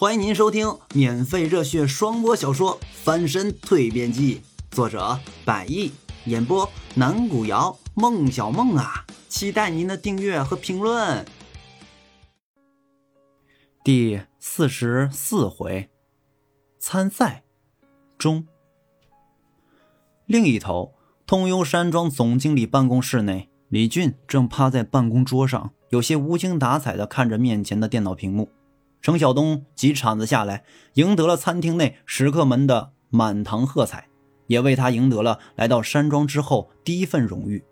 [0.00, 4.36] 欢迎您收听免费热血双播小说《翻身蜕变记》，
[4.74, 5.92] 作者百亿，
[6.24, 11.22] 演播南古瑶、孟小梦啊，期待您的订阅和评论。
[13.84, 15.90] 第四十四回，
[16.78, 17.42] 参赛
[18.16, 18.46] 中。
[20.24, 20.94] 另一头，
[21.26, 28.48] 通幽山庄总经理办公室内，李俊正趴在办公桌上，有些无精打采的看着面前的电脑屏幕。
[29.02, 30.64] 程晓东几铲子下来，
[30.94, 34.08] 赢得了餐厅内食客们的满堂喝彩，
[34.46, 37.64] 也为他赢得了来到山庄之后第一份荣誉。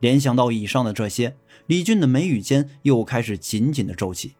[0.00, 4.34] 联想到以上的这些，李俊的眉宇间又开始紧紧的皱起。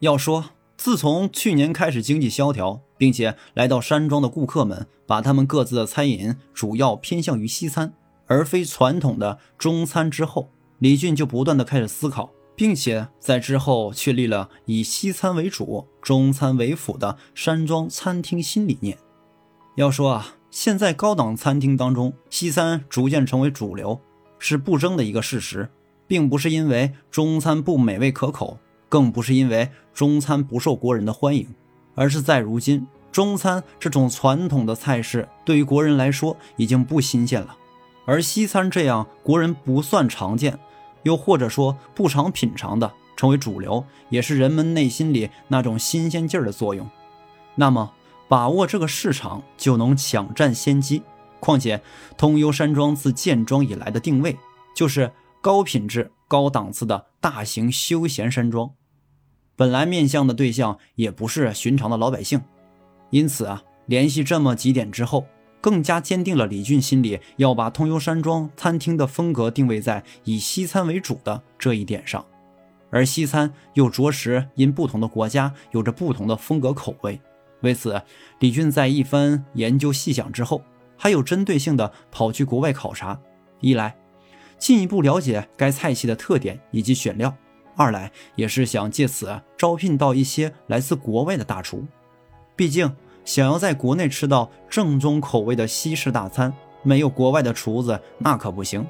[0.00, 7.94] 要说，自从去年开始经济萧条，并且来到山庄的顾客们把他们各自的餐饮主要偏向于西餐，
[8.26, 18.98] 而非传统的中餐之后，李俊就不断的开始思考，并且在之后确立了以西餐为主、中餐为辅的山庄餐厅新理念。
[19.76, 24.00] 要说啊，现在高档餐厅当中，西餐逐渐成为主流，
[24.40, 25.70] 是不争的一个事实，
[26.08, 28.58] 并不是因为中餐不美味可口。
[28.88, 31.46] 更不是因为中餐不受国人的欢迎，
[31.94, 37.54] 而是在如今，中餐这种传统的菜式对于国人来说已经不新鲜了，
[38.06, 40.58] 而西餐这样国人不算常见，
[41.02, 46.88] 又或者说不常品尝的，成为主流，也是人们内心里那种新鲜劲儿的作用。
[47.54, 47.92] 那么，
[48.28, 51.02] 把握这个市场就能抢占先机。
[51.40, 51.80] 况且，
[52.16, 54.36] 通幽山庄自建庄以来的定位
[54.74, 58.70] 就是高品质、高档次的大型休闲山庄。
[59.56, 62.40] 本来面向的对象也不是寻常的老百姓，
[63.10, 65.26] 因此啊，联系这么几点之后，
[65.68, 72.24] 更加坚定了李俊心里要把通幽山庄餐厅的风格定位在以西餐为主的这一点上，
[72.88, 77.20] 而西餐又着实因不同的国家有着不同的风格口味。
[77.60, 78.00] 为此，
[78.38, 80.62] 李俊在一番研究细想之后，
[80.96, 83.20] 还有针对性的跑去国外考察，
[83.60, 83.94] 一来
[84.56, 87.36] 进一步了解该菜系的特点以及选料。
[87.76, 91.84] 二来也是想借此招聘到一些来自国外的大厨，
[92.56, 92.96] 毕竟
[93.28, 96.50] 想要在国内吃到正宗口味的西式大餐，
[96.82, 98.86] 没有国外的厨子那可不行。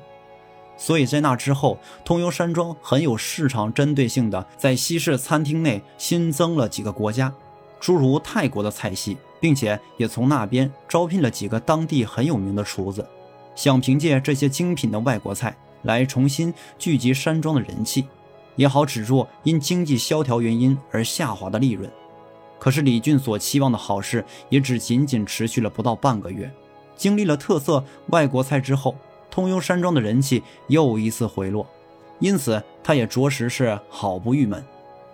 [0.77, 7.35] 所以在那之后，通幽山庄很有市场针对性的在西式餐厅内新增了几个国家，
[7.81, 13.05] 诸如泰国的菜系，并且也从那边招聘了几个当地很有名的厨子，
[13.57, 18.07] 想凭借这些精品的外国菜来重新聚集山庄的人气。
[18.55, 21.91] 也好止住因经济萧条原因而下滑的利润，
[22.59, 26.51] 可是李俊所期望的好事也只仅仅持续了不到半个月。
[26.97, 28.97] 经历了特色外国菜之后，
[29.31, 31.65] 通幽山庄的人气又一次回落，
[32.19, 34.65] 因此他也着实是好不郁闷。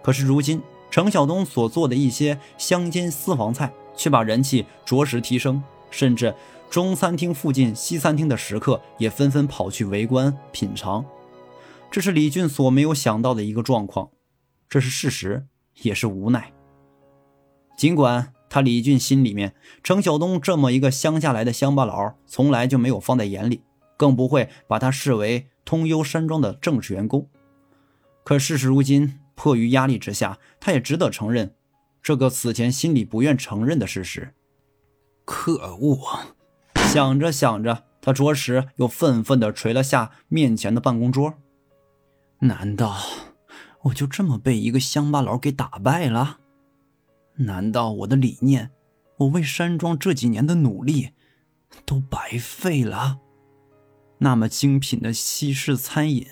[0.02, 6.34] 可是如今程晓东所做的一些乡间私房菜，却把人气着实提升，甚至
[6.70, 11.04] 中餐厅附近西餐厅的食客也纷纷跑去围观品尝。
[11.90, 14.08] 这是李俊所没有想到的一个状况，
[14.68, 15.46] 这是事实，
[15.82, 16.53] 也是无奈。
[17.76, 23.62] 尽管他李俊心里面，程晓东这么一个乡下来的乡巴佬，从来就没有放在眼里，
[23.96, 27.28] 更不会把他视为通幽山庄的正式员工。
[28.22, 31.54] 可事实如今，迫于压力之下，他也只得承认
[32.00, 34.32] 这个此前心里不愿承认的事实。
[35.24, 36.06] 可恶！
[36.06, 36.34] 啊
[36.74, 41.34] 想着想着，他着实又愤愤地捶了下面前的办公桌。
[42.40, 42.96] 难道
[43.82, 46.38] 我就这么被一个乡巴佬给打败了？
[47.36, 48.70] 难道我的理念，
[49.18, 51.10] 我为山庄这几年的努力，
[51.84, 53.18] 都白费了？
[54.18, 56.26] 那么精品的西式餐饮，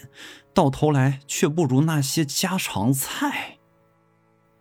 [0.55, 3.59] 到头来却不如那些家常菜。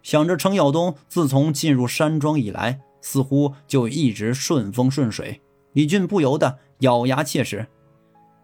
[0.02, 5.42] 想着程晓东自从进入山庄以来，似乎就一直顺风顺水，
[5.74, 7.68] 李俊不由得咬牙切齿：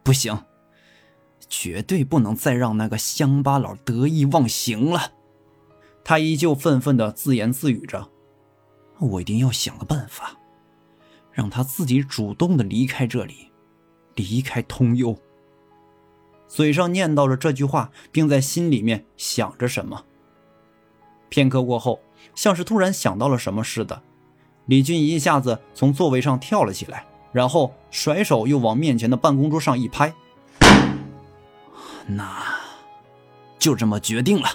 [0.03, 0.45] 不行！
[1.49, 5.13] 绝对不能再让那个乡巴佬得意忘形了。
[6.07, 8.07] 他依旧愤愤地自言自语着
[8.97, 10.37] ：“我一定要想个办法，
[11.33, 13.51] 让他自己主动地离开这里，
[14.15, 15.17] 离开通幽。”
[16.47, 20.05] 嘴上念叨着这句话，并在心里面想着什么。
[21.27, 21.99] 片刻过后，
[22.33, 24.01] 像是突然想到了什么似的，
[24.67, 30.13] 李俊一下子从座位上跳了起来，然后甩手又往面前的办公桌上一拍。
[32.07, 32.45] 那
[33.59, 34.47] 就这么决定了。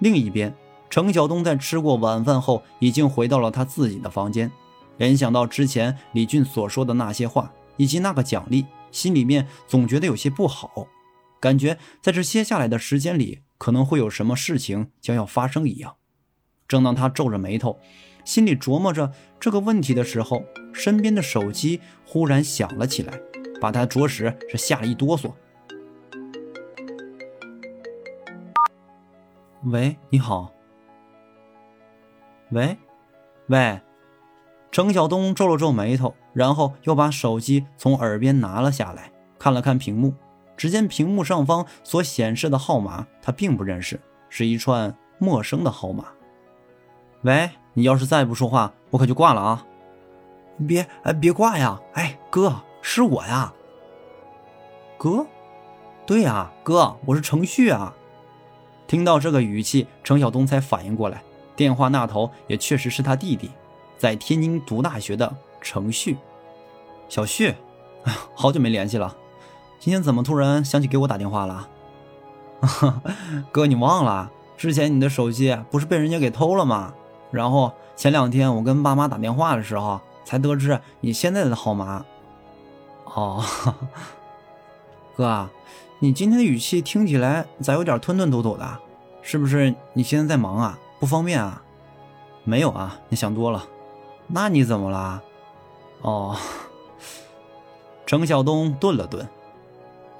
[0.00, 0.54] 另一边，
[0.88, 4.50] 程晓东在吃过晚饭后，已经回到了他自己的房间。
[4.96, 10.88] 联想到之前李俊所说的那些话，以及那个奖励，心里面总觉得有些不好，
[11.40, 15.96] 感觉在这接下来的时间里，可能会有什么事情将要发生一样。
[16.66, 17.78] 正当他皱着眉头，
[18.24, 23.20] 心里琢磨着这个问题的时候，身边的手机忽然响了起来，
[23.60, 25.32] 把他着实是吓了一哆嗦。
[29.64, 30.52] 喂，你好。
[32.50, 32.78] 喂，
[33.48, 33.80] 喂。
[34.70, 40.14] 程晓东皱了皱眉头，然后又把手机从耳边拿了下来，看了看屏幕。
[40.56, 46.04] 只见屏幕上方所显示的号码，他并不认识，是一串陌生的号码。
[47.22, 49.66] 喂，你要是再不说话，我可就挂了啊！
[50.68, 51.80] 别，哎，别挂呀！
[51.94, 53.52] 哎，哥，是我呀。
[54.96, 55.26] 哥，
[56.06, 57.94] 对呀，哥，我是程旭啊。
[58.88, 61.22] 听到这个语气，程晓东才反应过来，
[61.54, 63.50] 电话那头也确实是他弟弟，
[63.98, 66.16] 在天津读大学的程旭。
[67.06, 67.54] 小旭，
[68.34, 69.14] 好久没联系了。
[69.78, 71.68] 今天怎么突然想起给我打电话了？
[73.52, 76.94] 哥，你忘了之前你的手机不是被人家给偷了吗？
[77.30, 82.06] 然后前两天我跟爸妈打电话的时候，才得知你现在的号码。
[83.04, 83.44] 哦，
[85.14, 85.48] 哥，
[86.00, 88.78] 你今天的语气听起来咋有点吞吞吐吐的？
[89.20, 90.78] 是不是你现在在忙啊？
[91.00, 91.60] 不方便啊？
[92.44, 93.66] 没有啊，你想多了。
[94.28, 95.20] 那你怎么了？
[96.02, 96.36] 哦，
[98.06, 99.28] 程晓东顿了顿。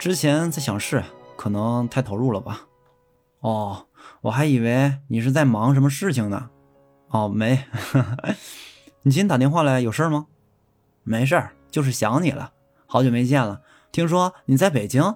[0.01, 1.05] 之前在想事，
[1.37, 2.63] 可能太投入了吧？
[3.39, 3.87] 哦，
[4.23, 6.51] 我还以为你是在忙什么事情呢。
[7.11, 7.65] 哦，没。
[9.03, 10.27] 你今天打电话来有事吗？
[11.05, 12.53] 没事儿，就是想你了。
[12.87, 15.15] 好久没见了，听说你在北京？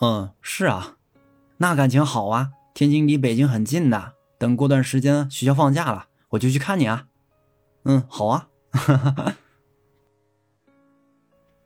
[0.00, 0.96] 嗯，是啊。
[1.58, 4.12] 那感情好啊，天津离北京很近的。
[4.38, 7.06] 等过段时间学校放假了，我就去看你啊。
[7.84, 8.48] 嗯，好啊。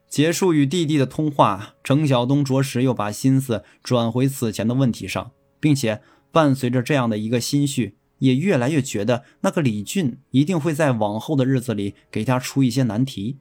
[0.09, 13.39] 结束与弟弟的通话，程晓东着实又把心思转回此前的问题上，并且伴随着这样的一个心绪，也越来越觉得那个李俊一定会在往后的日子里给他出一些难题。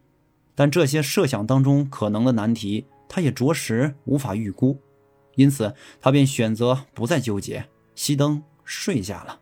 [0.56, 4.80] 但这些设想当中可能的难题，他也着实无法预估，
[5.36, 9.42] 因此他便选择不再纠结，熄灯睡下了。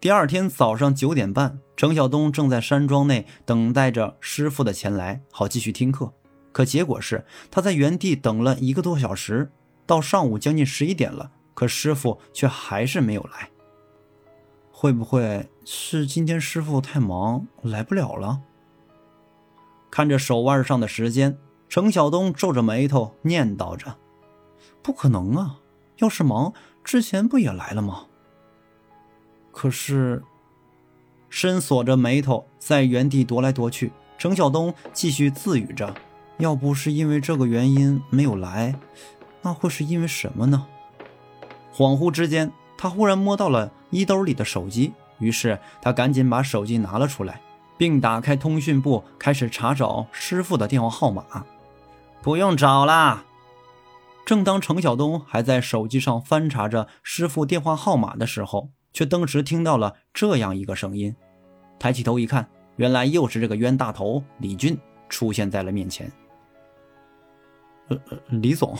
[0.00, 6.12] 第二天早上九点半，程晓东正在山庄内等待着师傅的前来，好继续听课。
[6.52, 9.50] 可结果是，他在原地等了一个多小时，
[9.84, 13.50] 到上午将近十一点了，可师傅却还是没有来。
[14.70, 18.40] 会不会是今天师傅太忙来不了了？
[19.90, 21.36] 看着手腕上的时间，
[21.68, 23.96] 程晓东皱着眉头念叨着
[24.82, 25.58] ：“不可能啊！
[25.98, 26.52] 要是忙，
[26.84, 28.06] 之前不也来了吗？”
[29.52, 30.22] 可是，
[31.28, 33.92] 深锁着眉头，在原地踱来踱去。
[34.18, 35.94] 程晓东继续自语着
[36.38, 38.78] ：“要不是因为这个原因没有来，
[39.42, 40.66] 那会是因为什么呢？”
[41.74, 47.40] 恍惚之间，他忽然摸到了衣兜里的手机，于是他赶紧把手机拿了出来，
[47.76, 51.24] 并打开通讯簿，开始查找师傅的电话号码。
[52.26, 53.24] 不用找了。
[54.24, 61.14] 正当程晓东还在手机上翻查着师傅电话号码的时候，却登时听到了这样一个声音，
[61.78, 64.76] 抬起头一看，原来又是这个冤大头李俊
[65.08, 66.10] 出现在了面前。
[67.90, 67.96] 呃，
[68.30, 68.76] 李总，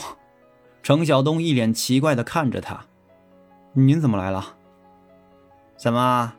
[0.83, 2.85] 程晓东一脸奇怪的看着他，
[3.71, 4.57] 您怎么来了？
[5.77, 6.33] 怎么？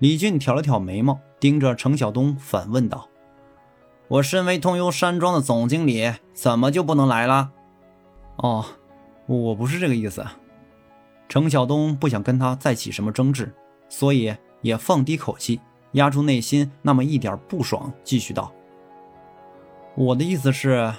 [0.00, 3.08] 李俊挑了挑眉毛，盯着程晓东反问道
[4.10, 7.52] ：“我身为通幽山庄的总经理，怎么就不能来了？”
[8.38, 8.64] 哦，
[9.26, 10.26] 我不是这个意思。
[11.28, 13.54] 程晓东不想跟他再起什么争执，
[13.88, 15.60] 所以也放低口气，
[15.92, 18.52] 压住内心那么一点不爽，继续道
[19.94, 20.92] ：“我的意思是，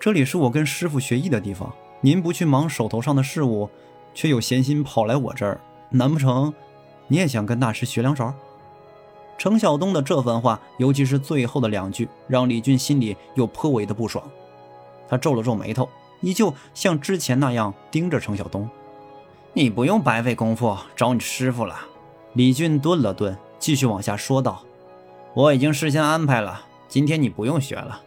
[0.00, 3.68] 这里是我跟师傅学艺的地方，您不去忙手头上的事务，
[4.14, 6.54] 却有闲心跑来我这儿，难不成
[7.08, 8.32] 你也想跟大师学两手？”
[9.38, 14.22] 程晓东的这番话，尤其是最后的两句，让李俊心里又颇为的不爽。
[15.08, 15.88] 他皱了皱眉头，
[16.20, 18.68] 依旧像之前那样盯着程晓东。
[19.54, 21.78] 你不用白费功夫找你师傅了。
[22.34, 24.62] 李俊顿了顿，继续往下说道
[25.34, 28.02] ：“我已经事先安排了，今天你不用学了。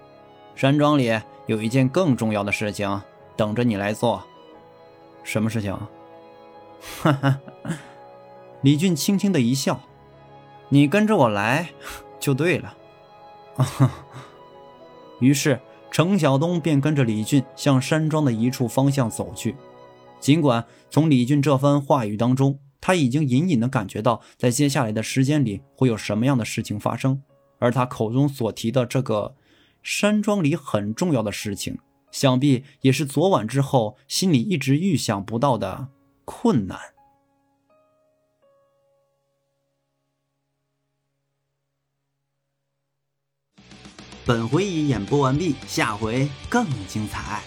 [0.55, 3.01] 山庄里有一件更重要的事情
[3.35, 4.21] 等着你来做。
[5.23, 5.75] 什么事情？”
[7.01, 7.39] 哈哈，
[8.61, 9.79] 李俊轻轻的一笑
[10.73, 11.69] ：“你跟着我来，
[12.17, 12.77] 就对了。
[15.19, 15.59] ”于是
[15.91, 19.57] 程晓东便跟着李俊向山庄的一处方向走去。
[20.21, 27.21] 尽管从李俊这番话语当中，他已经隐隐的感觉到，在接下来的时间里会有什么样的事情发生，
[27.59, 29.35] 而他口中所提的这个
[29.83, 31.77] 山庄里很重要的事情，
[32.11, 35.89] 想必也是昨晚之后心里一直预想不到的
[36.23, 36.79] 困难。
[44.25, 47.41] 本回已演播完毕，下回更精彩。